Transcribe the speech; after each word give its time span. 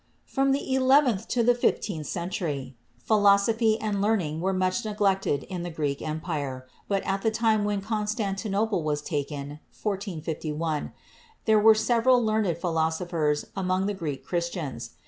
From 0.25 0.51
the 0.51 0.73
eleventh 0.73 1.27
to 1.27 1.43
the 1.43 1.53
fifteenth 1.53 2.07
century 2.07 2.75
philosophy 2.97 3.73
and 3.75 3.97
32 3.97 3.97
CHEMISTRY 3.97 4.01
learning 4.01 4.41
were 4.41 4.51
much 4.53 4.83
neglected 4.83 5.43
in 5.43 5.61
the 5.61 5.69
Greek 5.69 6.01
empire, 6.01 6.65
but 6.87 7.03
at 7.03 7.21
the 7.21 7.29
time 7.29 7.65
when 7.65 7.81
Constantinople 7.81 8.81
was 8.81 9.03
taken 9.03 9.59
(1451) 9.79 10.91
there 11.45 11.59
were 11.59 11.75
several 11.75 12.19
learned 12.19 12.57
philosophers 12.57 13.45
among 13.55 13.85
the 13.85 13.93
Greek 13.93 14.25
Chris 14.25 14.49
tians. 14.49 14.89